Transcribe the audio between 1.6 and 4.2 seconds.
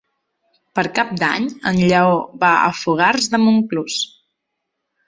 en Lleó va a Fogars de Montclús.